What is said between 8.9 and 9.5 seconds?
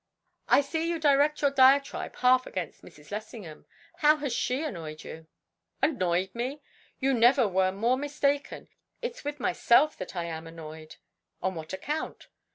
It's with